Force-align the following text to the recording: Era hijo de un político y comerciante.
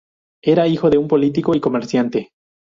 Era 0.41 0.65
hijo 0.67 0.89
de 0.89 0.97
un 0.97 1.07
político 1.07 1.53
y 1.53 1.59
comerciante. 1.59 2.31